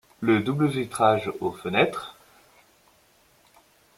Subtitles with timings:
[0.19, 2.15] le double vitrage aux fenêtres